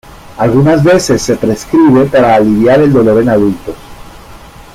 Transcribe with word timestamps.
Algunas 0.39 0.83
veces 0.83 1.21
se 1.21 1.35
prescribe 1.35 2.05
para 2.07 2.33
aliviar 2.33 2.79
el 2.81 2.91
dolor 2.91 3.21
en 3.21 3.29
adultos. 3.29 3.75